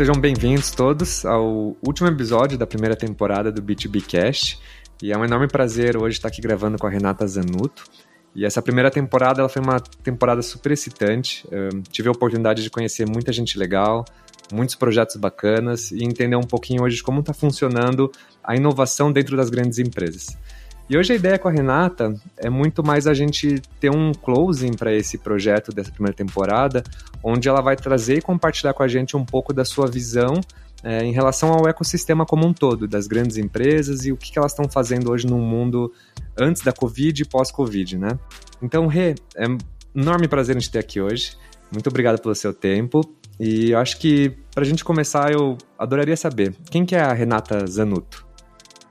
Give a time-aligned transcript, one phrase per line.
[0.00, 4.58] Sejam bem-vindos todos ao último episódio da primeira temporada do B2B Cast.
[5.02, 7.84] E é um enorme prazer hoje estar aqui gravando com a Renata Zanuto.
[8.34, 11.46] E essa primeira temporada ela foi uma temporada super excitante.
[11.50, 14.06] Eu tive a oportunidade de conhecer muita gente legal,
[14.50, 18.10] muitos projetos bacanas e entender um pouquinho hoje como está funcionando
[18.42, 20.28] a inovação dentro das grandes empresas.
[20.90, 24.72] E hoje a ideia com a Renata é muito mais a gente ter um closing
[24.72, 26.82] para esse projeto dessa primeira temporada,
[27.22, 30.40] onde ela vai trazer e compartilhar com a gente um pouco da sua visão
[30.82, 34.38] é, em relação ao ecossistema como um todo, das grandes empresas e o que, que
[34.40, 35.92] elas estão fazendo hoje no mundo
[36.36, 38.18] antes da Covid e pós-Covid, né?
[38.60, 39.58] Então, Rê, é um
[39.94, 41.36] enorme prazer em te ter aqui hoje.
[41.70, 43.02] Muito obrigado pelo seu tempo.
[43.38, 47.64] E acho que, para a gente começar, eu adoraria saber quem que é a Renata
[47.64, 48.29] Zanuto?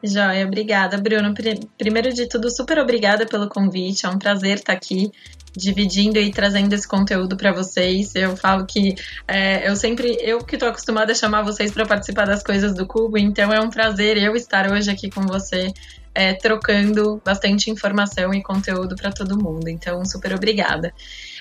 [0.02, 1.33] Joia, obrigada, Bruno.
[1.78, 4.06] Primeiro de tudo, super obrigada pelo convite.
[4.06, 5.11] É um prazer estar aqui
[5.56, 8.16] dividindo e trazendo esse conteúdo para vocês.
[8.16, 8.95] Eu falo que
[9.28, 12.88] é, eu sempre, eu que estou acostumada a chamar vocês para participar das coisas do
[12.88, 15.72] Cubo, então é um prazer eu estar hoje aqui com você.
[16.11, 19.69] É, trocando bastante informação e conteúdo para todo mundo.
[19.69, 20.91] Então, super obrigada.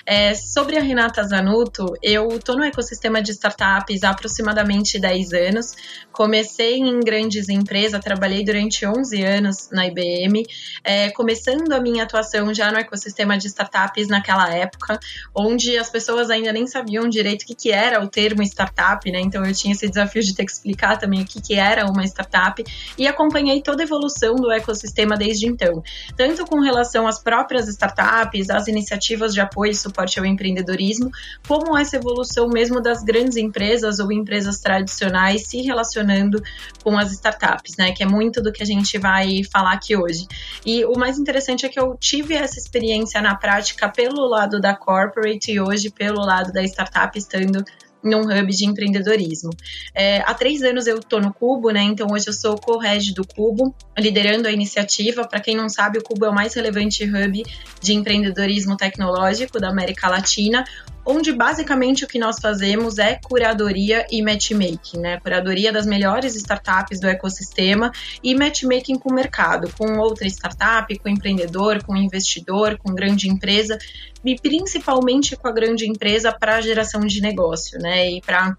[0.05, 5.75] É, sobre a Renata Zanuto, eu estou no ecossistema de startups há aproximadamente 10 anos.
[6.11, 10.43] Comecei em grandes empresas, trabalhei durante 11 anos na IBM,
[10.83, 14.99] é, começando a minha atuação já no ecossistema de startups naquela época,
[15.35, 19.19] onde as pessoas ainda nem sabiam direito o que, que era o termo startup, né?
[19.19, 22.03] Então eu tinha esse desafio de ter que explicar também o que, que era uma
[22.05, 22.63] startup
[22.97, 25.83] e acompanhei toda a evolução do ecossistema desde então,
[26.15, 31.11] tanto com relação às próprias startups, às iniciativas de apoio suporte ao empreendedorismo,
[31.47, 36.41] como essa evolução mesmo das grandes empresas ou empresas tradicionais se relacionando
[36.83, 37.91] com as startups, né?
[37.91, 40.27] Que é muito do que a gente vai falar aqui hoje.
[40.65, 44.75] E o mais interessante é que eu tive essa experiência na prática pelo lado da
[44.75, 47.63] corporate e hoje pelo lado da startup, estando
[48.03, 49.49] num hub de empreendedorismo.
[49.93, 51.83] É, há três anos eu estou no Cubo, né?
[51.83, 55.27] Então hoje eu sou co-head do Cubo, liderando a iniciativa.
[55.27, 57.43] Para quem não sabe, o Cubo é o mais relevante hub
[57.81, 60.63] de empreendedorismo tecnológico da América Latina,
[61.09, 65.19] onde basicamente o que nós fazemos é curadoria e matchmaking, né?
[65.19, 67.91] Curadoria das melhores startups do ecossistema
[68.23, 73.79] e matchmaking com o mercado, com outra startup, com empreendedor, com investidor, com grande empresa
[74.23, 78.11] e principalmente com a grande empresa para a geração de negócio, né?
[78.11, 78.55] E para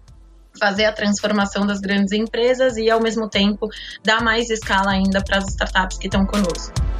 [0.59, 3.69] fazer a transformação das grandes empresas e ao mesmo tempo
[4.03, 6.90] dar mais escala ainda para as startups que estão conosco.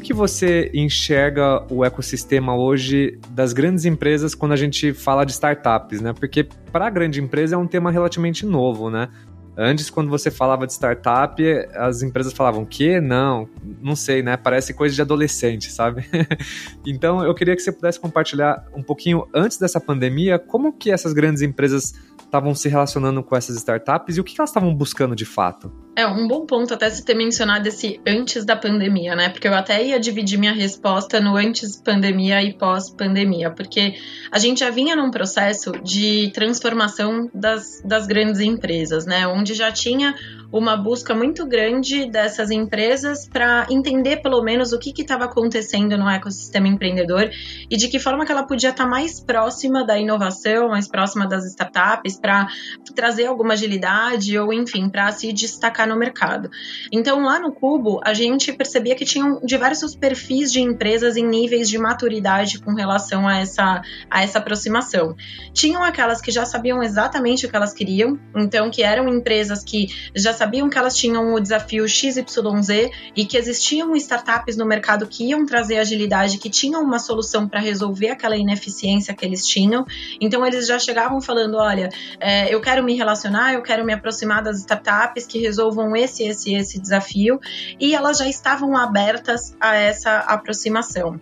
[0.00, 6.00] Que você enxerga o ecossistema hoje das grandes empresas quando a gente fala de startups,
[6.00, 6.12] né?
[6.12, 9.08] Porque para a grande empresa é um tema relativamente novo, né?
[9.56, 11.42] Antes, quando você falava de startup,
[11.74, 13.48] as empresas falavam que não,
[13.82, 14.36] não sei, né?
[14.36, 16.06] Parece coisa de adolescente, sabe?
[16.86, 21.12] então, eu queria que você pudesse compartilhar um pouquinho antes dessa pandemia, como que essas
[21.12, 25.26] grandes empresas estavam se relacionando com essas startups e o que elas estavam buscando de
[25.26, 25.70] fato?
[25.96, 29.28] É um bom ponto até se ter mencionado esse antes da pandemia, né?
[29.28, 33.94] Porque eu até ia dividir minha resposta no antes pandemia e pós pandemia, porque
[34.30, 39.26] a gente já vinha num processo de transformação das, das grandes empresas, né?
[39.26, 40.14] Onde já tinha
[40.52, 46.08] uma busca muito grande dessas empresas para entender pelo menos o que estava acontecendo no
[46.08, 47.30] ecossistema empreendedor
[47.70, 51.26] e de que forma que ela podia estar tá mais próxima da inovação, mais próxima
[51.26, 52.48] das startups, para
[52.94, 56.50] trazer alguma agilidade ou, enfim, para se destacar no mercado.
[56.92, 61.68] Então, lá no Cubo, a gente percebia que tinham diversos perfis de empresas em níveis
[61.68, 65.14] de maturidade com relação a essa, a essa aproximação.
[65.52, 69.88] Tinham aquelas que já sabiam exatamente o que elas queriam, então, que eram empresas que
[70.14, 75.24] já sabiam que elas tinham o desafio XYZ e que existiam startups no mercado que
[75.28, 79.84] iam trazer agilidade, que tinham uma solução para resolver aquela ineficiência que eles tinham.
[80.20, 81.88] Então eles já chegavam falando: olha,
[82.18, 85.38] é, eu quero me relacionar, eu quero me aproximar das startups que
[85.70, 87.40] resolvam esse, esse, esse desafio,
[87.78, 91.20] e elas já estavam abertas a essa aproximação.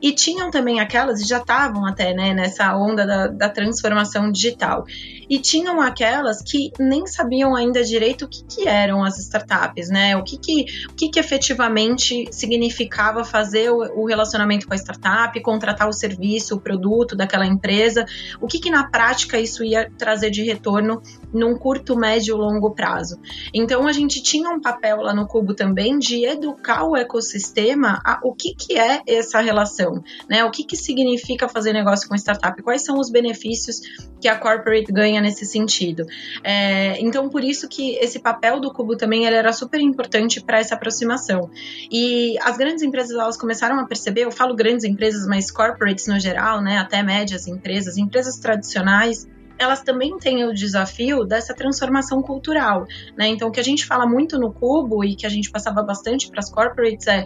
[0.00, 4.84] E tinham também aquelas, e já estavam até né, nessa onda da, da transformação digital.
[5.28, 10.16] E tinham aquelas que nem sabiam ainda direito o que, que eram as startups, né?
[10.16, 15.38] O que, que, o que, que efetivamente significava fazer o, o relacionamento com a startup,
[15.40, 18.04] contratar o serviço, o produto daquela empresa,
[18.40, 21.02] o que, que na prática isso ia trazer de retorno
[21.32, 23.18] num curto, médio, longo prazo.
[23.52, 28.20] Então a gente tinha um papel lá no Cubo também de educar o ecossistema a
[28.22, 30.44] o que, que é essa relação né?
[30.44, 32.60] O que, que significa fazer negócio com startup?
[32.62, 33.80] Quais são os benefícios
[34.20, 36.06] que a corporate ganha nesse sentido?
[36.42, 40.58] É, então, por isso que esse papel do Cubo também ele era super importante para
[40.58, 41.50] essa aproximação.
[41.90, 46.18] E as grandes empresas elas começaram a perceber, eu falo grandes empresas, mas corporates no
[46.18, 49.26] geral, né, até médias empresas, empresas tradicionais,
[49.58, 52.86] elas também têm o desafio dessa transformação cultural,
[53.16, 53.28] né?
[53.28, 56.28] Então, o que a gente fala muito no Cubo e que a gente passava bastante
[56.30, 57.24] para as corporates é,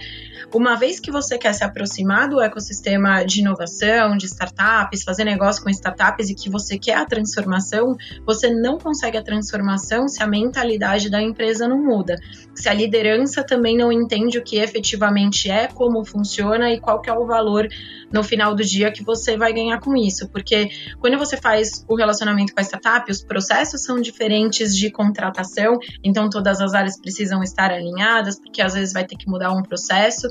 [0.54, 5.62] uma vez que você quer se aproximar do ecossistema de inovação, de startups, fazer negócio
[5.62, 10.26] com startups e que você quer a transformação, você não consegue a transformação se a
[10.26, 12.16] mentalidade da empresa não muda,
[12.54, 17.10] se a liderança também não entende o que efetivamente é, como funciona e qual que
[17.10, 17.68] é o valor
[18.12, 20.68] no final do dia que você vai ganhar com isso, porque
[20.98, 25.78] quando você faz o relacionamento relacionamento com a startup, os processos são diferentes de contratação,
[26.04, 29.62] então todas as áreas precisam estar alinhadas, porque às vezes vai ter que mudar um
[29.62, 30.28] processo.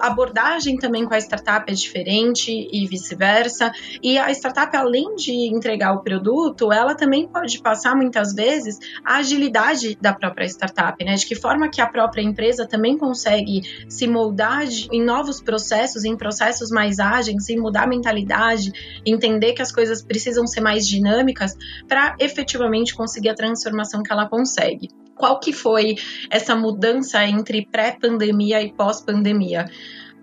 [0.00, 3.70] A abordagem também com a startup é diferente e vice-versa.
[4.02, 9.16] E a startup, além de entregar o produto, ela também pode passar muitas vezes a
[9.16, 11.14] agilidade da própria startup, né?
[11.14, 16.16] De que forma que a própria empresa também consegue se moldar em novos processos, em
[16.16, 18.72] processos mais ágeis, em mudar a mentalidade,
[19.04, 21.56] entender que as coisas precisam ser mais dinâmicas
[21.88, 24.88] para efetivamente conseguir a transformação que ela consegue.
[25.14, 25.96] Qual que foi
[26.30, 29.66] essa mudança entre pré-pandemia e pós-pandemia?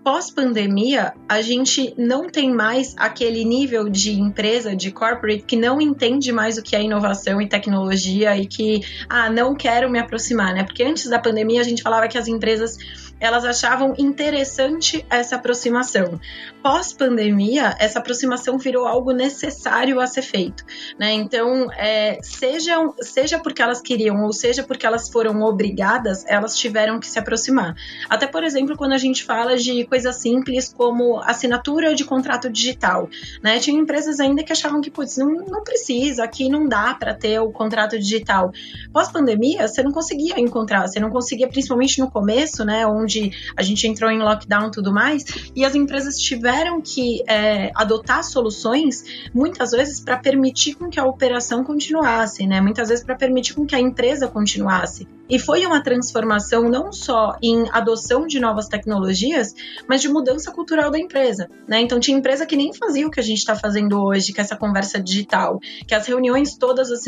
[0.02, 6.32] pós-pandemia, a gente não tem mais aquele nível de empresa, de corporate, que não entende
[6.32, 10.64] mais o que é inovação e tecnologia e que, ah, não quero me aproximar, né?
[10.64, 12.76] Porque antes da pandemia a gente falava que as empresas
[13.20, 16.18] elas achavam interessante essa aproximação.
[16.62, 20.64] Pós-pandemia, essa aproximação virou algo necessário a ser feito,
[20.98, 21.12] né?
[21.12, 26.98] Então, é, seja, seja porque elas queriam ou seja porque elas foram obrigadas, elas tiveram
[26.98, 27.74] que se aproximar.
[28.08, 33.08] Até, por exemplo, quando a gente fala de coisas simples como assinatura de contrato digital,
[33.42, 33.58] né?
[33.58, 37.38] Tinha empresas ainda que achavam que, putz, não, não precisa, aqui não dá para ter
[37.40, 38.52] o contrato digital.
[38.92, 42.86] Pós-pandemia, você não conseguia encontrar, você não conseguia, principalmente no começo, né?
[42.86, 45.24] Onde onde a gente entrou em lockdown e tudo mais,
[45.54, 49.04] e as empresas tiveram que é, adotar soluções,
[49.34, 52.60] muitas vezes, para permitir com que a operação continuasse, né?
[52.60, 55.08] Muitas vezes para permitir com que a empresa continuasse.
[55.28, 59.54] E foi uma transformação não só em adoção de novas tecnologias,
[59.88, 61.48] mas de mudança cultural da empresa.
[61.68, 61.80] Né?
[61.80, 64.42] Então, tinha empresa que nem fazia o que a gente está fazendo hoje, que é
[64.42, 67.04] essa conversa digital, que as reuniões, todas as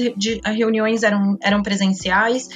[0.54, 2.48] reuniões eram, eram presenciais,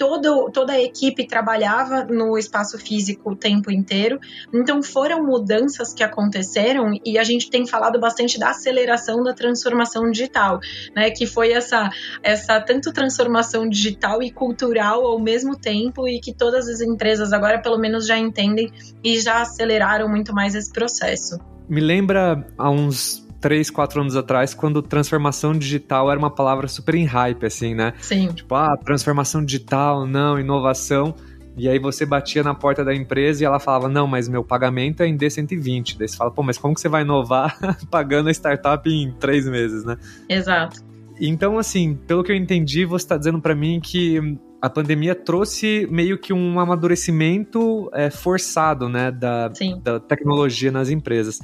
[0.00, 4.18] todo, toda a equipe trabalhava no espaço físico o tempo inteiro.
[4.50, 10.10] Então foram mudanças que aconteceram e a gente tem falado bastante da aceleração da transformação
[10.10, 10.58] digital,
[10.96, 11.10] né?
[11.10, 11.90] Que foi essa,
[12.22, 17.60] essa tanto transformação digital e cultural ao mesmo tempo e que todas as empresas agora
[17.60, 18.72] pelo menos já entendem
[19.04, 21.38] e já aceleraram muito mais esse processo.
[21.68, 26.94] Me lembra há uns três, quatro anos atrás, quando transformação digital era uma palavra super
[26.94, 27.94] em hype, assim, né?
[28.00, 28.28] Sim.
[28.28, 31.14] Tipo, ah, transformação digital, não, inovação.
[31.56, 35.02] E aí você batia na porta da empresa e ela falava, não, mas meu pagamento
[35.02, 35.96] é em D120.
[35.98, 37.58] Daí você fala, pô, mas como que você vai inovar
[37.90, 39.96] pagando a startup em três meses, né?
[40.28, 40.80] Exato.
[41.20, 45.86] Então, assim, pelo que eu entendi, você está dizendo para mim que a pandemia trouxe
[45.90, 49.50] meio que um amadurecimento é, forçado, né, da,
[49.82, 51.40] da tecnologia nas empresas.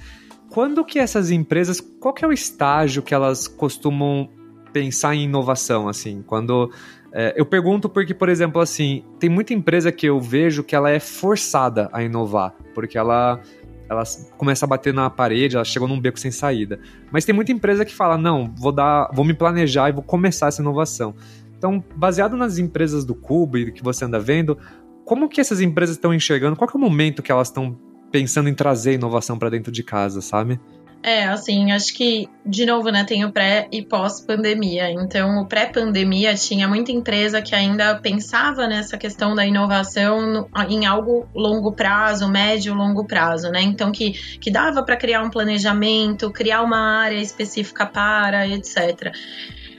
[0.56, 4.26] Quando que essas empresas, qual que é o estágio que elas costumam
[4.72, 6.24] pensar em inovação, assim?
[6.26, 6.72] Quando
[7.12, 10.88] é, eu pergunto porque, por exemplo, assim, tem muita empresa que eu vejo que ela
[10.88, 13.38] é forçada a inovar, porque ela
[13.86, 14.02] ela
[14.38, 16.80] começa a bater na parede, ela chegou num beco sem saída.
[17.12, 20.46] Mas tem muita empresa que fala: "Não, vou dar, vou me planejar e vou começar
[20.46, 21.14] essa inovação".
[21.58, 24.56] Então, baseado nas empresas do Cubo e que você anda vendo,
[25.04, 26.56] como que essas empresas estão enxergando?
[26.56, 27.78] Qual é o momento que elas estão
[28.10, 30.60] pensando em trazer inovação para dentro de casa, sabe?
[31.02, 34.90] É, assim, acho que, de novo, né, tem o pré e pós-pandemia.
[34.90, 41.28] Então, o pré-pandemia tinha muita empresa que ainda pensava nessa questão da inovação em algo
[41.32, 43.62] longo prazo, médio, longo prazo, né?
[43.62, 49.14] Então, que, que dava para criar um planejamento, criar uma área específica para, etc.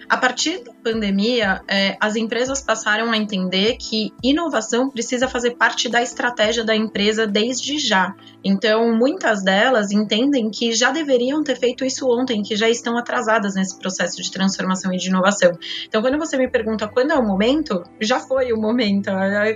[0.07, 6.01] A partir pandemia, é, as empresas passaram a entender que inovação precisa fazer parte da
[6.01, 8.15] estratégia da empresa desde já.
[8.44, 13.56] Então, muitas delas entendem que já deveriam ter feito isso ontem, que já estão atrasadas
[13.56, 15.51] nesse processo de transformação e de inovação.
[15.86, 19.10] Então, quando você me pergunta quando é o momento, já foi o momento.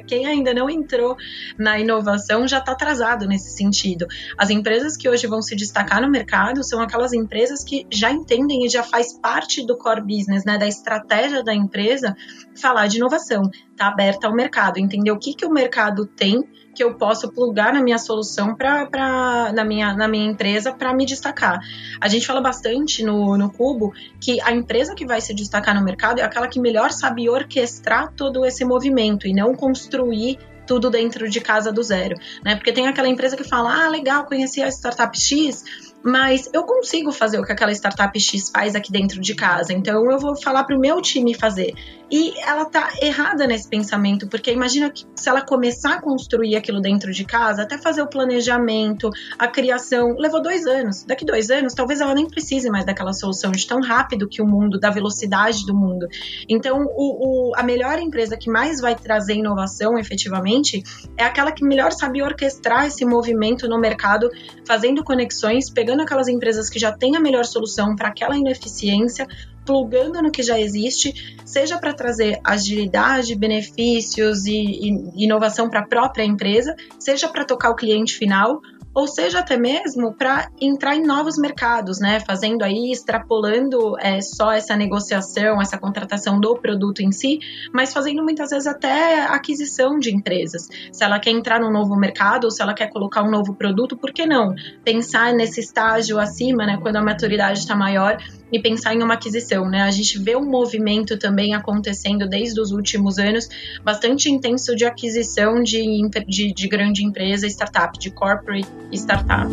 [0.08, 1.16] Quem ainda não entrou
[1.58, 4.06] na inovação já está atrasado nesse sentido.
[4.38, 8.66] As empresas que hoje vão se destacar no mercado são aquelas empresas que já entendem
[8.66, 12.16] e já faz parte do core business, né, da estratégia estratégia da empresa,
[12.60, 13.44] falar de inovação,
[13.78, 17.74] tá aberta ao mercado, entender o que, que o mercado tem que eu posso plugar
[17.74, 21.60] na minha solução para na minha, na minha empresa para me destacar.
[22.00, 25.84] A gente fala bastante no, no Cubo que a empresa que vai se destacar no
[25.84, 31.30] mercado é aquela que melhor sabe orquestrar todo esse movimento e não construir tudo dentro
[31.30, 32.56] de casa do zero, né?
[32.56, 37.12] Porque tem aquela empresa que fala: "Ah, legal, conheci a startup X, mas eu consigo
[37.12, 40.64] fazer o que aquela startup X faz aqui dentro de casa, então eu vou falar
[40.64, 41.74] para o meu time fazer.
[42.12, 46.82] E ela tá errada nesse pensamento, porque imagina que se ela começar a construir aquilo
[46.82, 51.06] dentro de casa, até fazer o planejamento, a criação, levou dois anos.
[51.06, 54.46] Daqui dois anos, talvez ela nem precise mais daquela solução de tão rápido que o
[54.46, 56.06] mundo, da velocidade do mundo.
[56.50, 60.84] Então, o, o, a melhor empresa que mais vai trazer inovação efetivamente
[61.16, 64.30] é aquela que melhor sabe orquestrar esse movimento no mercado,
[64.68, 69.26] fazendo conexões, pegando aquelas empresas que já têm a melhor solução para aquela ineficiência,
[69.72, 75.88] plugando no que já existe, seja para trazer agilidade, benefícios e, e inovação para a
[75.88, 78.62] própria empresa, seja para tocar o cliente final
[78.94, 82.20] ou seja até mesmo para entrar em novos mercados, né?
[82.20, 87.40] Fazendo aí, extrapolando é, só essa negociação, essa contratação do produto em si,
[87.74, 90.68] mas fazendo muitas vezes até aquisição de empresas.
[90.92, 93.96] Se ela quer entrar num novo mercado ou se ela quer colocar um novo produto,
[93.96, 94.54] por que não?
[94.84, 96.78] Pensar nesse estágio acima, né?
[96.82, 98.18] Quando a maturidade está maior
[98.52, 99.84] e pensar em uma aquisição, né?
[99.84, 103.48] A gente vê um movimento também acontecendo desde os últimos anos,
[103.82, 105.82] bastante intenso de aquisição de,
[106.28, 109.50] de, de grande empresa, startup, de corporate startup.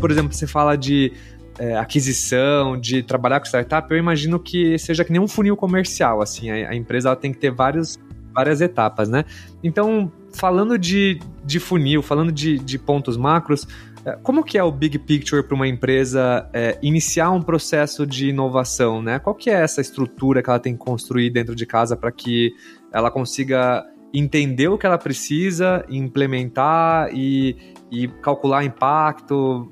[0.00, 1.12] Por exemplo, você fala de
[1.58, 6.20] é, aquisição, de trabalhar com startup, eu imagino que seja que nem um funil comercial,
[6.20, 7.98] assim, a, a empresa tem que ter vários,
[8.34, 9.24] várias etapas, né?
[9.62, 13.66] Então, falando de, de funil, falando de, de pontos macros,
[14.04, 18.30] é, como que é o big picture para uma empresa é, iniciar um processo de
[18.30, 19.18] inovação, né?
[19.18, 22.52] Qual que é essa estrutura que ela tem que construir dentro de casa para que
[22.92, 27.56] ela consiga entender o que ela precisa, implementar e,
[27.90, 29.70] e calcular impacto?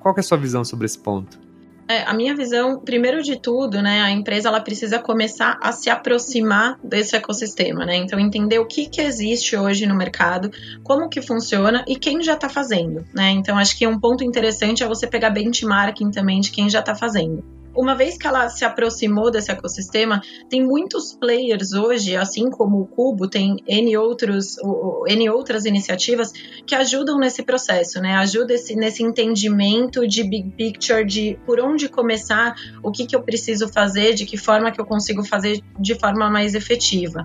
[0.00, 1.46] Qual é a sua visão sobre esse ponto?
[1.88, 5.88] É, a minha visão, primeiro de tudo, né, a empresa ela precisa começar a se
[5.88, 7.94] aproximar desse ecossistema, né?
[7.94, 10.50] Então entender o que, que existe hoje no mercado,
[10.82, 13.30] como que funciona e quem já está fazendo, né?
[13.30, 16.94] Então acho que um ponto interessante é você pegar benchmarking também de quem já está
[16.94, 17.44] fazendo
[17.76, 22.86] uma vez que ela se aproximou desse ecossistema, tem muitos players hoje, assim como o
[22.86, 24.56] Cubo, tem N, outros,
[25.06, 26.32] N outras iniciativas
[26.66, 28.14] que ajudam nesse processo, né?
[28.14, 33.22] Ajuda esse, nesse entendimento de big picture, de por onde começar, o que, que eu
[33.22, 37.22] preciso fazer, de que forma que eu consigo fazer de forma mais efetiva.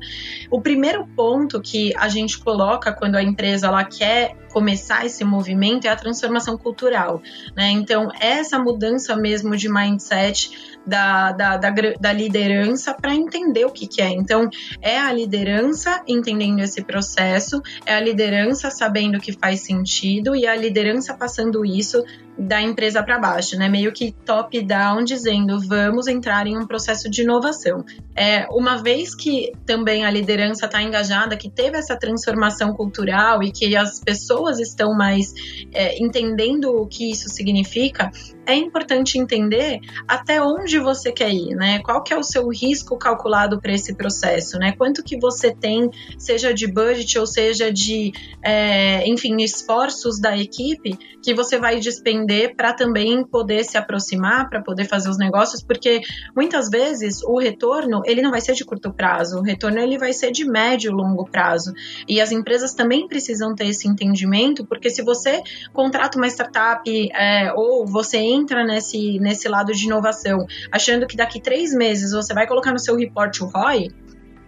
[0.50, 5.86] O primeiro ponto que a gente coloca quando a empresa ela quer começar esse movimento
[5.86, 7.22] é a transformação cultural,
[7.56, 7.72] né?
[7.72, 13.88] Então, essa mudança mesmo de mindset da, da, da, da liderança para entender o que,
[13.88, 14.10] que é.
[14.10, 14.50] Então,
[14.82, 20.56] é a liderança entendendo esse processo, é a liderança sabendo que faz sentido e a
[20.56, 22.04] liderança passando isso
[22.38, 23.68] da empresa para baixo, né?
[23.70, 27.84] Meio que top-down dizendo vamos entrar em um processo de inovação.
[28.16, 33.52] É, uma vez que também a liderança está engajada, que teve essa transformação cultural e
[33.52, 35.34] que as pessoas estão mais
[35.72, 38.12] é, entendendo o que isso significa,
[38.46, 41.80] é importante entender até onde você quer ir, né?
[41.80, 44.74] Qual que é o seu risco calculado para esse processo, né?
[44.74, 48.12] Quanto que você tem, seja de budget ou seja de,
[48.44, 54.62] é, enfim, esforços da equipe que você vai despender para também poder se aproximar, para
[54.62, 56.02] poder fazer os negócios, porque
[56.36, 60.14] muitas vezes o retorno ele não vai ser de curto prazo, o retorno ele vai
[60.14, 61.74] ser de médio longo prazo.
[62.08, 65.42] E as empresas também precisam ter esse entendimento, porque se você
[65.74, 71.42] contrata uma startup é, ou você entra nesse, nesse lado de inovação, achando que daqui
[71.42, 73.90] três meses você vai colocar no seu report o ROI,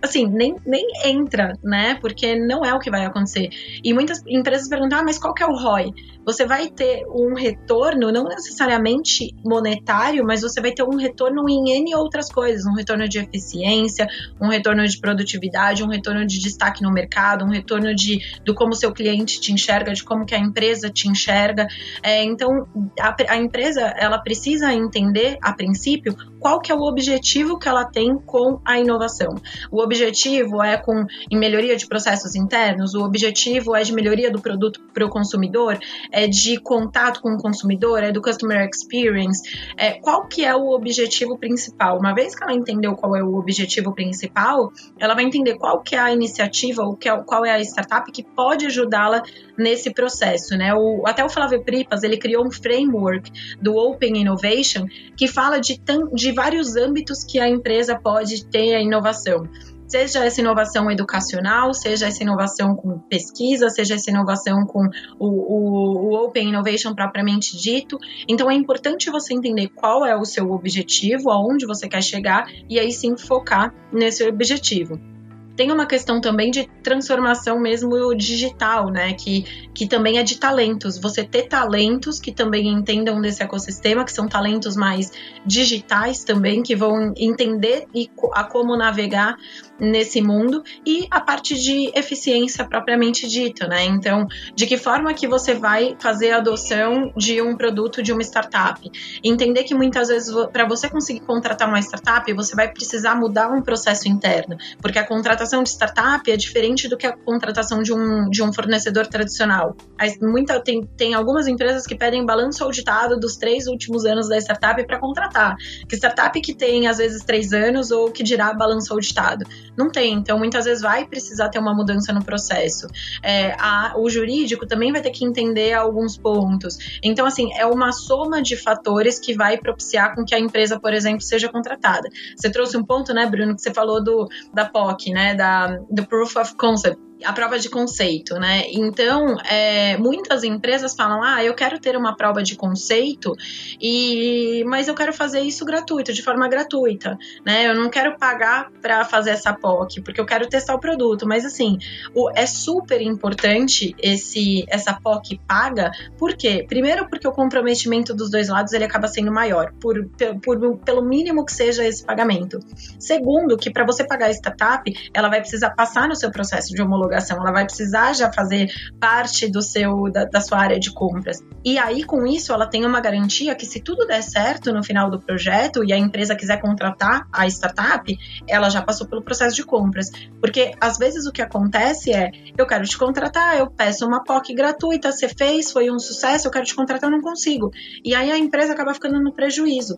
[0.04, 1.96] assim, nem, nem entra, né?
[2.02, 3.50] Porque não é o que vai acontecer.
[3.82, 5.94] E muitas empresas perguntam, ah, mas qual que é o ROI?
[6.26, 11.78] Você vai ter um retorno, não necessariamente monetário, mas você vai ter um retorno em
[11.78, 14.08] N outras coisas, um retorno de eficiência,
[14.42, 18.74] um retorno de produtividade, um retorno de destaque no mercado, um retorno de do como
[18.74, 21.68] seu cliente te enxerga, de como que a empresa te enxerga.
[22.02, 22.68] É, então,
[23.00, 27.86] a, a empresa, ela precisa entender, a princípio, qual que é o objetivo que ela
[27.86, 29.36] tem com a inovação.
[29.72, 34.42] O objetivo é com em melhoria de processos internos, o objetivo é de melhoria do
[34.42, 35.78] produto para o consumidor,
[36.12, 39.42] é de contato com o consumidor, é do customer experience.
[39.78, 42.00] É, qual que é o objetivo principal?
[42.00, 45.96] Uma vez que ela entendeu qual é o objetivo principal, ela vai entender qual que
[45.96, 49.22] é a iniciativa, ou é, qual é a startup que pode ajudá-la
[49.58, 50.74] nesse processo, né?
[50.74, 53.32] O, até o Flávio Pripas, ele criou um framework
[53.62, 55.82] do Open Innovation que fala de,
[56.14, 59.48] de vários âmbitos que a empresa pode ter a inovação
[59.94, 64.88] seja essa inovação educacional, seja essa inovação com pesquisa, seja essa inovação com
[65.20, 68.00] o, o, o, Open Innovation propriamente dito.
[68.28, 72.80] Então é importante você entender qual é o seu objetivo, aonde você quer chegar e
[72.80, 75.13] aí sim focar nesse objetivo
[75.56, 79.14] tem uma questão também de transformação mesmo digital, né?
[79.14, 79.44] Que,
[79.74, 80.98] que também é de talentos.
[80.98, 85.12] Você ter talentos que também entendam desse ecossistema, que são talentos mais
[85.46, 89.38] digitais também, que vão entender e a como navegar
[89.80, 93.84] nesse mundo e a parte de eficiência propriamente dita, né?
[93.86, 98.22] Então, de que forma que você vai fazer a adoção de um produto de uma
[98.22, 98.80] startup?
[99.24, 103.62] Entender que muitas vezes para você conseguir contratar uma startup, você vai precisar mudar um
[103.62, 108.30] processo interno, porque a contratação de startup é diferente do que a contratação de um,
[108.30, 109.76] de um fornecedor tradicional.
[110.22, 114.86] Muita, tem, tem algumas empresas que pedem balanço auditado dos três últimos anos da startup
[114.86, 115.56] para contratar.
[115.88, 119.46] Que startup que tem às vezes três anos ou que dirá balanço auditado?
[119.78, 120.14] Não tem.
[120.14, 122.88] Então, muitas vezes vai precisar ter uma mudança no processo.
[123.22, 127.00] É, a, o jurídico também vai ter que entender alguns pontos.
[127.02, 130.94] Então, assim, é uma soma de fatores que vai propiciar com que a empresa, por
[130.94, 132.08] exemplo, seja contratada.
[132.36, 136.06] Você trouxe um ponto, né, Bruno, que você falou do, da POC, né, da, do
[136.06, 138.64] Proof of Concept a prova de conceito, né?
[138.72, 143.36] Então, é, muitas empresas falam: ah, eu quero ter uma prova de conceito,
[143.82, 147.68] e mas eu quero fazer isso gratuito, de forma gratuita, né?
[147.70, 151.28] Eu não quero pagar para fazer essa POC, porque eu quero testar o produto.
[151.28, 151.78] Mas assim,
[152.14, 156.66] o, é super importante esse essa POC paga, por quê?
[156.68, 159.96] Primeiro, porque o comprometimento dos dois lados ele acaba sendo maior, por,
[160.44, 162.60] por pelo mínimo que seja esse pagamento.
[163.00, 166.82] Segundo, que para você pagar a startup, ela vai precisar passar no seu processo de
[166.82, 171.40] homologação ela vai precisar já fazer parte do seu da, da sua área de compras.
[171.64, 175.10] E aí com isso ela tem uma garantia que se tudo der certo no final
[175.10, 178.18] do projeto e a empresa quiser contratar a startup,
[178.48, 180.10] ela já passou pelo processo de compras.
[180.40, 184.54] Porque às vezes o que acontece é, eu quero te contratar, eu peço uma POC
[184.54, 187.72] gratuita, você fez, foi um sucesso, eu quero te contratar, eu não consigo.
[188.04, 189.98] E aí a empresa acaba ficando no prejuízo.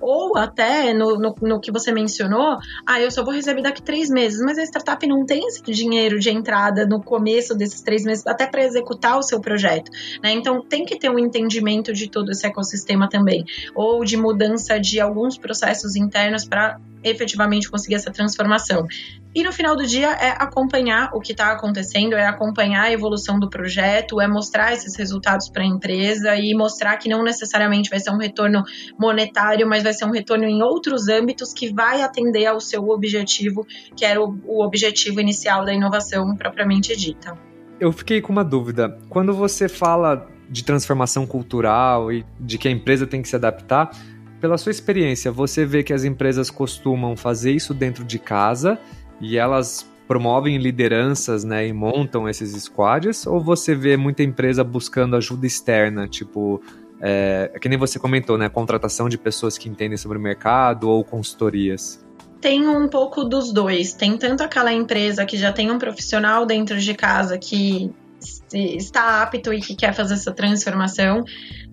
[0.00, 4.10] Ou até no, no, no, que você mencionou, ah, eu só vou receber daqui três
[4.10, 8.26] meses, mas a startup não tem esse dinheiro de entrada no começo desses três meses,
[8.26, 9.90] até para executar o seu projeto.
[10.22, 10.32] Né?
[10.32, 15.00] Então tem que ter um entendimento de todo esse ecossistema também, ou de mudança de
[15.00, 18.86] alguns processos internos para efetivamente conseguir essa transformação.
[19.34, 23.38] E no final do dia é acompanhar o que está acontecendo, é acompanhar a evolução
[23.38, 27.98] do projeto, é mostrar esses resultados para a empresa e mostrar que não necessariamente vai
[27.98, 28.62] ser um retorno
[28.96, 33.66] monetário, mas vai ser um retorno em outros âmbitos que vai atender ao seu objetivo,
[33.96, 37.38] que era o, o objetivo inicial da inovação propriamente dita.
[37.78, 38.98] Eu fiquei com uma dúvida.
[39.08, 43.90] Quando você fala de transformação cultural e de que a empresa tem que se adaptar,
[44.40, 48.78] pela sua experiência, você vê que as empresas costumam fazer isso dentro de casa
[49.20, 55.16] e elas promovem lideranças, né, e montam esses squads, ou você vê muita empresa buscando
[55.16, 56.60] ajuda externa, tipo,
[57.06, 60.88] é, é, que nem você comentou, né, contratação de pessoas que entendem sobre o mercado
[60.88, 62.02] ou consultorias?
[62.40, 63.92] Tem um pouco dos dois.
[63.92, 67.92] Tem tanto aquela empresa que já tem um profissional dentro de casa que
[68.52, 71.24] está apto e que quer fazer essa transformação,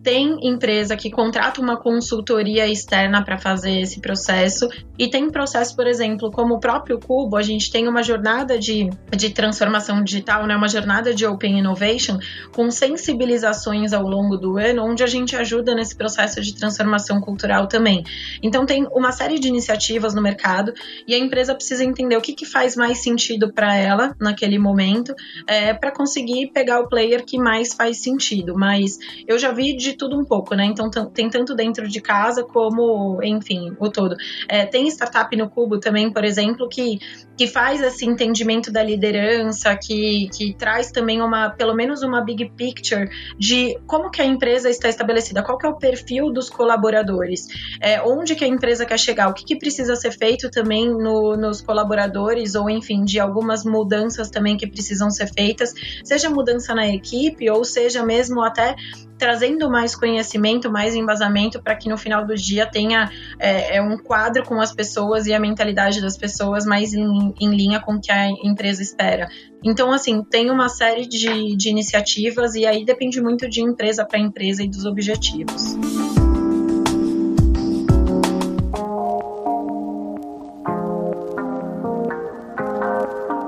[0.04, 5.88] tem empresa que contrata uma consultoria externa para fazer esse processo e tem processo, por
[5.88, 10.56] exemplo, como o próprio Cubo, a gente tem uma jornada de, de transformação digital, né,
[10.56, 12.18] uma jornada de Open Innovation
[12.54, 17.68] com sensibilizações ao longo do ano, onde a gente ajuda nesse processo de transformação cultural
[17.68, 18.04] também.
[18.42, 20.74] Então tem uma série de iniciativas no mercado
[21.08, 25.14] e a empresa precisa entender o que, que faz mais sentido para ela naquele momento
[25.48, 28.54] é, para conseguir pegar o player que mais faz sentido.
[28.56, 30.66] Mas eu já vi de de tudo um pouco, né?
[30.66, 34.16] Então tem tanto dentro de casa como, enfim, o todo.
[34.48, 37.00] É, tem startup no Cubo também, por exemplo, que,
[37.38, 42.52] que faz esse entendimento da liderança, que, que traz também uma, pelo menos uma big
[42.56, 47.48] picture de como que a empresa está estabelecida, qual que é o perfil dos colaboradores,
[47.82, 51.36] é, onde que a empresa quer chegar, o que, que precisa ser feito também no,
[51.36, 55.74] nos colaboradores, ou enfim, de algumas mudanças também que precisam ser feitas,
[56.04, 58.76] seja mudança na equipe, ou seja mesmo até
[59.22, 63.96] trazendo mais conhecimento, mais embasamento para que no final do dia tenha é, é, um
[63.96, 68.02] quadro com as pessoas e a mentalidade das pessoas mais em, em linha com o
[68.02, 69.30] que a empresa espera.
[69.64, 74.18] Então, assim, tem uma série de, de iniciativas e aí depende muito de empresa para
[74.18, 75.78] empresa e dos objetivos.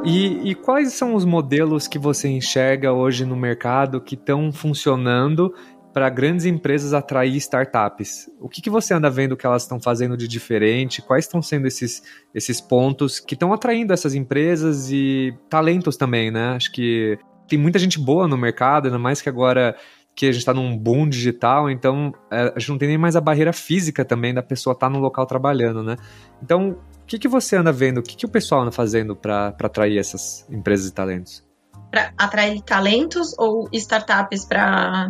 [0.05, 5.53] E, e, quais são os modelos que você enxerga hoje no mercado que estão funcionando
[5.93, 8.29] para grandes empresas atrair startups?
[8.41, 11.01] O que, que você anda vendo que elas estão fazendo de diferente?
[11.01, 12.03] Quais estão sendo esses,
[12.35, 16.49] esses pontos que estão atraindo essas empresas e talentos também, né?
[16.49, 19.73] Acho que tem muita gente boa no mercado, ainda mais que agora
[20.15, 23.15] que a gente está num boom digital, então é, a gente não tem nem mais
[23.15, 25.95] a barreira física também da pessoa estar tá no local trabalhando, né?
[26.41, 27.99] Então, o que, que você anda vendo?
[27.99, 31.43] O que, que o pessoal anda fazendo para atrair essas empresas e talentos?
[31.91, 35.09] Para atrair talentos ou startups para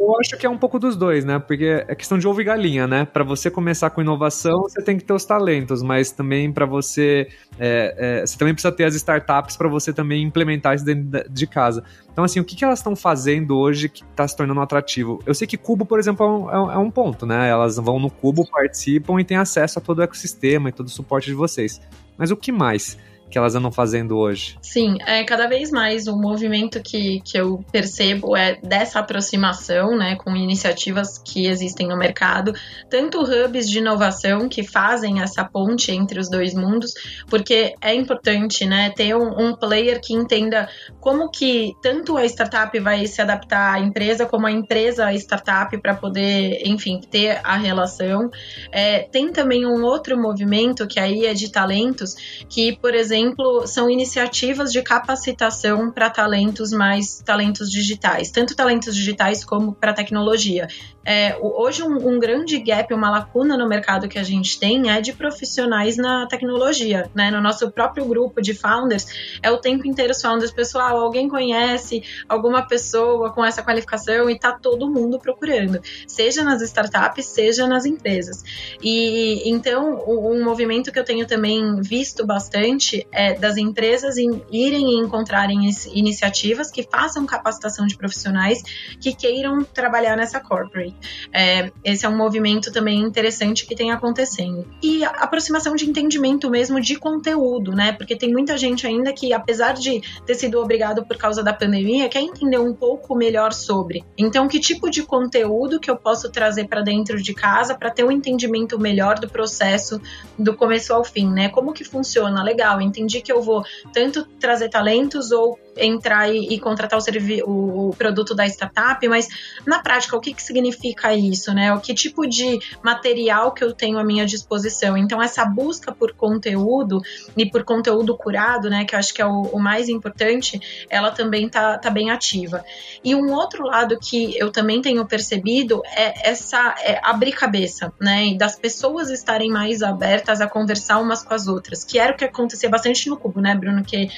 [0.00, 1.38] eu acho que é um pouco dos dois, né?
[1.38, 3.04] Porque é questão de ovo e galinha, né?
[3.04, 7.28] Para você começar com inovação, você tem que ter os talentos, mas também para você.
[7.58, 11.46] É, é, você também precisa ter as startups para você também implementar isso dentro de
[11.46, 11.84] casa.
[12.10, 15.22] Então, assim, o que, que elas estão fazendo hoje que está se tornando atrativo?
[15.26, 17.48] Eu sei que Cubo, por exemplo, é um, é um, é ponto, né?
[17.48, 20.90] Elas vão no Cubo, participam e têm acesso a todo o ecossistema e todo o
[20.90, 21.80] suporte de vocês.
[22.16, 22.98] Mas o que mais?
[23.30, 24.58] Que elas andam fazendo hoje?
[24.60, 30.16] Sim, é cada vez mais o movimento que, que eu percebo é dessa aproximação, né,
[30.16, 32.52] com iniciativas que existem no mercado,
[32.90, 36.92] tanto hubs de inovação que fazem essa ponte entre os dois mundos,
[37.28, 42.78] porque é importante, né, ter um, um player que entenda como que tanto a startup
[42.80, 47.56] vai se adaptar à empresa, como a empresa à startup para poder, enfim, ter a
[47.56, 48.28] relação.
[48.72, 52.14] É, tem também um outro movimento que aí é de talentos,
[52.48, 58.94] que, por exemplo, exemplo, são iniciativas de capacitação para talentos mais talentos digitais, tanto talentos
[58.94, 60.66] digitais como para tecnologia.
[61.04, 65.00] É, hoje, um, um, grande gap, uma lacuna no mercado que a gente tem é
[65.00, 67.10] de profissionais na tecnologia.
[67.14, 67.30] Né?
[67.30, 72.02] No nosso próprio grupo de founders, é o tempo inteiro os founders, pessoal, alguém conhece
[72.28, 77.86] alguma pessoa com essa qualificação e está todo mundo procurando, seja nas startups, seja nas
[77.86, 78.44] empresas.
[78.82, 84.94] E então, um movimento que eu tenho também visto bastante é das empresas em, irem
[84.94, 88.62] e encontrarem iniciativas que façam capacitação de profissionais
[89.00, 90.89] que queiram trabalhar nessa corporate.
[91.32, 94.66] É, esse é um movimento também interessante que tem acontecendo.
[94.82, 97.92] E aproximação de entendimento mesmo de conteúdo, né?
[97.92, 102.08] Porque tem muita gente ainda que, apesar de ter sido obrigado por causa da pandemia,
[102.08, 104.04] quer entender um pouco melhor sobre.
[104.16, 108.04] Então, que tipo de conteúdo que eu posso trazer para dentro de casa para ter
[108.04, 110.00] um entendimento melhor do processo
[110.38, 111.48] do começo ao fim, né?
[111.48, 112.42] Como que funciona?
[112.42, 117.88] Legal, entendi que eu vou tanto trazer talentos ou entrar e, e contratar o, o,
[117.88, 119.28] o, produto da startup, mas
[119.66, 120.79] na prática, o que, que significa
[121.16, 121.72] isso, né?
[121.72, 124.96] O que tipo de material que eu tenho à minha disposição?
[124.96, 127.00] Então, essa busca por conteúdo
[127.36, 131.48] e por conteúdo curado, né, que acho que é o, o mais importante, ela também
[131.48, 132.64] tá, tá bem ativa.
[133.02, 138.26] E um outro lado que eu também tenho percebido é essa é abrir cabeça, né?
[138.26, 142.16] E das pessoas estarem mais abertas a conversar umas com as outras, que era o
[142.16, 143.82] que acontecia bastante no Cubo, né, Bruno?
[143.84, 144.08] Que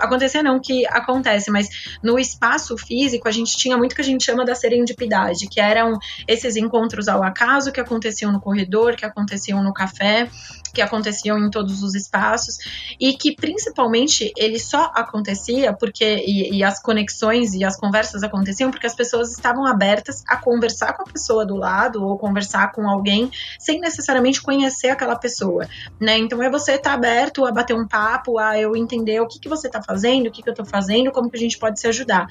[0.00, 1.68] acontecia não, que acontece, mas
[2.02, 5.98] no espaço físico a gente tinha muito que a gente chama da serendipidade, que eram
[6.26, 10.28] esses encontros ao acaso que aconteciam no corredor, que aconteciam no café,
[10.72, 12.58] que aconteciam em todos os espaços
[13.00, 18.70] e que principalmente ele só acontecia porque e, e, as conexões e as conversas aconteciam
[18.70, 22.88] porque as pessoas estavam abertas a conversar com a pessoa do lado ou conversar com
[22.88, 25.66] alguém sem necessariamente conhecer aquela pessoa,
[26.00, 26.18] né?
[26.18, 29.38] Então é você estar tá aberto a bater um papo, a eu entender o que
[29.38, 31.80] que você está fazendo, o que que eu estou fazendo, como que a gente pode
[31.80, 32.26] se ajudar.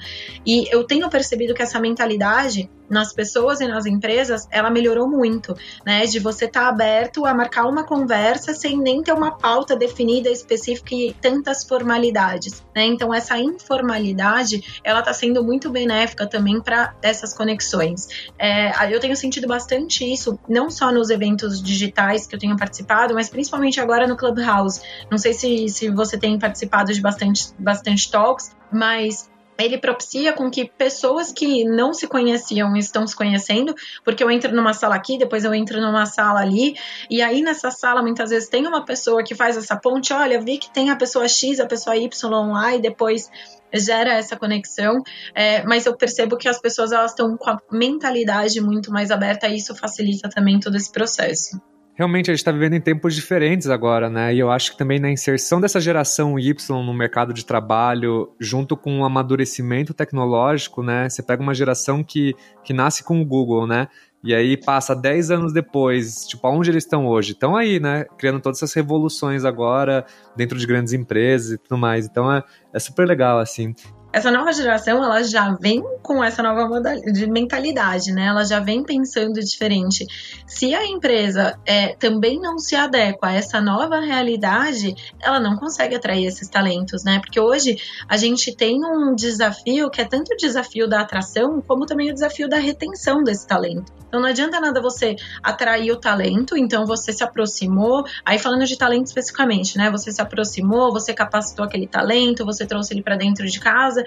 [0.46, 5.56] E eu tenho percebido que essa mentalidade nas pessoas e nas empresas, ela melhorou muito,
[5.84, 6.06] né?
[6.06, 10.30] De você estar tá aberto a marcar uma conversa sem nem ter uma pauta definida
[10.30, 12.86] específica e tantas formalidades, né?
[12.86, 18.08] Então essa informalidade, ela está sendo muito benéfica também para essas conexões.
[18.38, 23.14] É, eu tenho sentido bastante isso, não só nos eventos digitais que eu tenho participado,
[23.14, 24.80] mas principalmente agora no Clubhouse.
[25.10, 30.48] Não sei se, se você tem participado de bastante, bastante talks, mas ele propicia com
[30.50, 35.18] que pessoas que não se conheciam estão se conhecendo, porque eu entro numa sala aqui,
[35.18, 36.74] depois eu entro numa sala ali,
[37.10, 40.58] e aí nessa sala muitas vezes tem uma pessoa que faz essa ponte, olha, vi
[40.58, 43.28] que tem a pessoa X, a pessoa Y lá, e depois
[43.74, 45.02] gera essa conexão,
[45.34, 49.48] é, mas eu percebo que as pessoas elas estão com a mentalidade muito mais aberta
[49.48, 51.60] e isso facilita também todo esse processo.
[51.98, 54.32] Realmente a gente está vivendo em tempos diferentes agora, né?
[54.32, 58.76] E eu acho que também na inserção dessa geração Y no mercado de trabalho, junto
[58.76, 61.08] com o amadurecimento tecnológico, né?
[61.08, 63.88] Você pega uma geração que, que nasce com o Google, né?
[64.22, 67.32] E aí passa 10 anos depois, tipo, aonde eles estão hoje?
[67.32, 68.04] Estão aí, né?
[68.16, 70.06] Criando todas essas revoluções agora
[70.36, 72.06] dentro de grandes empresas e tudo mais.
[72.06, 73.74] Então é, é super legal, assim
[74.12, 76.80] essa nova geração ela já vem com essa nova
[77.12, 78.26] de mentalidade, né?
[78.26, 80.06] Ela já vem pensando diferente.
[80.46, 85.94] Se a empresa é, também não se adequa a essa nova realidade, ela não consegue
[85.94, 87.20] atrair esses talentos, né?
[87.20, 87.76] Porque hoje
[88.08, 92.14] a gente tem um desafio que é tanto o desafio da atração como também o
[92.14, 93.92] desafio da retenção desse talento.
[94.08, 98.76] Então não adianta nada você atrair o talento, então você se aproximou, aí falando de
[98.76, 99.90] talento especificamente, né?
[99.90, 103.97] Você se aproximou, você capacitou aquele talento, você trouxe ele para dentro de casa,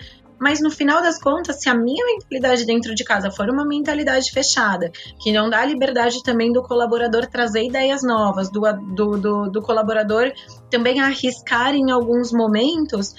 [0.41, 4.31] mas no final das contas, se a minha mentalidade dentro de casa for uma mentalidade
[4.31, 8.61] fechada, que não dá liberdade também do colaborador trazer ideias novas, do,
[8.95, 10.33] do, do, do colaborador
[10.67, 13.13] também arriscar em alguns momentos,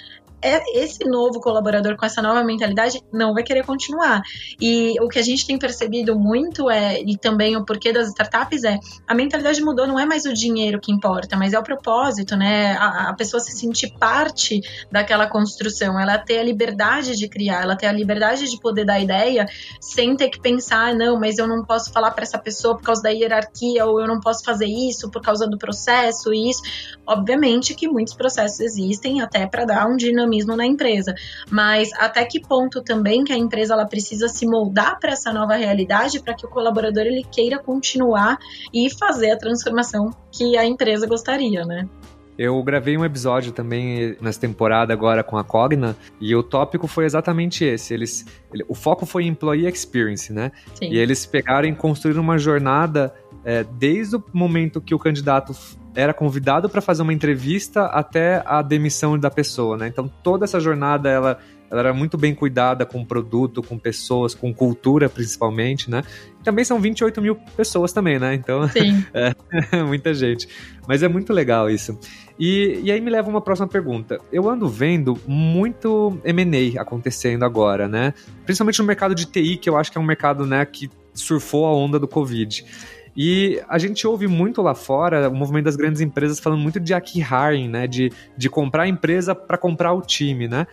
[0.73, 4.21] esse novo colaborador com essa nova mentalidade não vai querer continuar.
[4.59, 8.63] E o que a gente tem percebido muito é, e também o porquê das startups
[8.63, 8.77] é,
[9.07, 12.73] a mentalidade mudou, não é mais o dinheiro que importa, mas é o propósito, né?
[12.73, 17.75] A, a pessoa se sentir parte daquela construção, ela ter a liberdade de criar, ela
[17.75, 19.45] ter a liberdade de poder dar ideia
[19.79, 23.01] sem ter que pensar, não, mas eu não posso falar para essa pessoa por causa
[23.01, 26.61] da hierarquia, ou eu não posso fazer isso por causa do processo, e isso.
[27.05, 31.13] Obviamente que muitos processos existem até para dar um dinamismo dinamismo na empresa.
[31.49, 35.55] Mas até que ponto também que a empresa ela precisa se moldar para essa nova
[35.55, 38.37] realidade para que o colaborador ele queira continuar
[38.73, 41.87] e fazer a transformação que a empresa gostaria, né?
[42.35, 47.05] Eu gravei um episódio também nessa temporada agora com a Cogna e o tópico foi
[47.05, 47.93] exatamente esse.
[47.93, 50.51] Eles, ele, o foco foi employee experience, né?
[50.73, 50.89] Sim.
[50.91, 53.13] E eles pegaram e construíram uma jornada
[53.45, 55.53] é, desde o momento que o candidato
[55.95, 59.87] era convidado para fazer uma entrevista até a demissão da pessoa, né?
[59.87, 64.53] Então toda essa jornada ela, ela era muito bem cuidada com produto, com pessoas, com
[64.53, 66.03] cultura principalmente, né?
[66.39, 68.33] E também são 28 mil pessoas também, né?
[68.33, 68.61] Então
[69.13, 70.47] é muita gente.
[70.87, 71.97] Mas é muito legal isso.
[72.39, 74.19] E, e aí me leva uma próxima pergunta.
[74.31, 78.13] Eu ando vendo muito M&A acontecendo agora, né?
[78.45, 81.65] Principalmente no mercado de TI, que eu acho que é um mercado né, que surfou
[81.65, 82.65] a onda do Covid.
[83.15, 86.93] E a gente ouve muito lá fora o movimento das grandes empresas falando muito de
[86.93, 87.87] acquiring, né?
[87.87, 90.65] De, de comprar a empresa para comprar o time, né?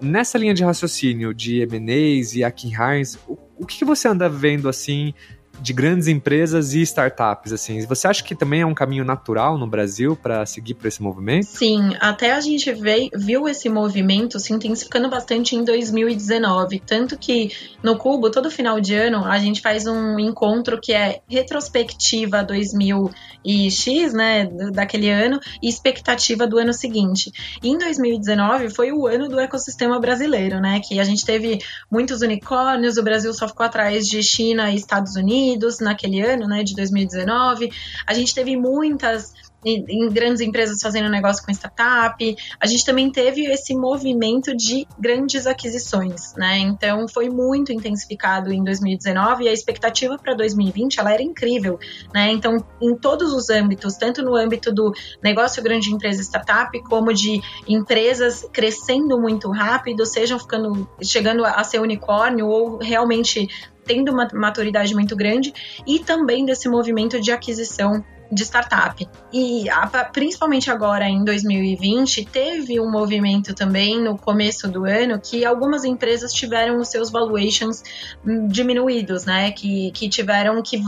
[0.00, 5.14] Nessa linha de raciocínio de M&As e acquirings, o, o que você anda vendo assim
[5.62, 7.86] de grandes empresas e startups, assim.
[7.86, 11.46] Você acha que também é um caminho natural no Brasil para seguir por esse movimento?
[11.46, 17.52] Sim, até a gente veio, viu esse movimento se intensificando bastante em 2019, tanto que
[17.82, 23.10] no Cubo, todo final de ano, a gente faz um encontro que é retrospectiva 2000
[23.44, 27.30] e X, né, daquele ano, e expectativa do ano seguinte.
[27.62, 31.58] E em 2019 foi o ano do ecossistema brasileiro, né, que a gente teve
[31.90, 36.46] muitos unicórnios, o Brasil só ficou atrás de China e Estados Unidos, Unidos naquele ano,
[36.46, 37.70] né, de 2019.
[38.06, 39.32] A gente teve muitas
[39.64, 42.36] em, grandes empresas fazendo negócio com startup.
[42.58, 46.58] A gente também teve esse movimento de grandes aquisições, né?
[46.58, 51.78] Então foi muito intensificado em 2019 e a expectativa para 2020 ela era incrível,
[52.12, 52.32] né?
[52.32, 57.40] Então em todos os âmbitos, tanto no âmbito do negócio grande empresa startup, como de
[57.68, 63.48] empresas crescendo muito rápido, sejam ficando chegando a ser unicórnio ou realmente
[63.84, 65.52] tendo uma maturidade muito grande
[65.86, 69.06] e também desse movimento de aquisição de startup.
[69.32, 69.64] E
[70.12, 76.32] principalmente agora em 2020, teve um movimento também no começo do ano que algumas empresas
[76.32, 77.82] tiveram os seus valuations
[78.48, 79.52] diminuídos, né?
[79.52, 80.82] Que, que tiveram que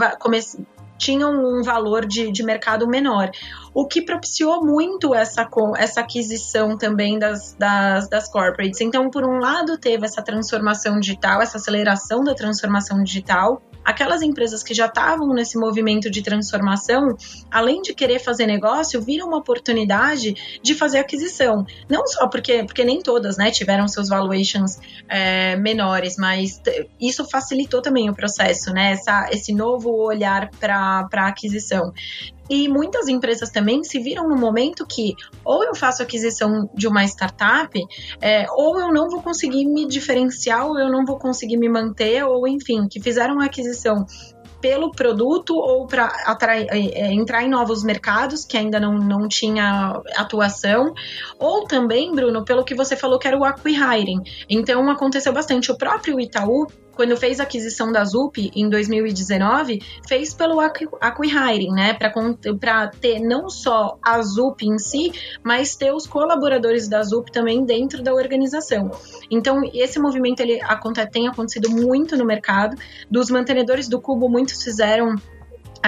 [0.98, 3.30] tinham um valor de, de mercado menor,
[3.72, 8.80] o que propiciou muito essa, essa aquisição também das, das, das corporates.
[8.80, 14.62] Então, por um lado, teve essa transformação digital, essa aceleração da transformação digital, aquelas empresas
[14.62, 17.16] que já estavam nesse movimento de transformação,
[17.50, 21.66] além de querer fazer negócio, viram uma oportunidade de fazer aquisição.
[21.88, 26.60] Não só porque, porque nem todas né, tiveram seus valuations é, menores, mas
[27.00, 28.92] isso facilitou também o processo, né?
[28.92, 31.92] Essa, esse novo olhar para a aquisição.
[32.48, 37.04] E muitas empresas também se viram no momento que ou eu faço aquisição de uma
[37.04, 37.78] startup,
[38.20, 42.24] é, ou eu não vou conseguir me diferenciar, ou eu não vou conseguir me manter,
[42.24, 44.04] ou enfim, que fizeram a aquisição
[44.64, 46.10] pelo produto ou para
[46.56, 50.94] é, é, entrar em novos mercados que ainda não, não tinha atuação,
[51.38, 54.22] ou também, Bruno, pelo que você falou que era o acquihiring.
[54.48, 55.70] Então aconteceu bastante.
[55.70, 61.94] O próprio Itaú quando fez a aquisição da ZUP em 2019, fez pelo acquihiring, né?
[61.94, 67.64] Para ter não só a ZUP em si, mas ter os colaboradores da ZUP também
[67.64, 68.90] dentro da organização.
[69.30, 70.60] Então, esse movimento ele
[71.10, 72.76] tem acontecido muito no mercado.
[73.10, 75.16] Dos mantenedores do Cubo, muitos fizeram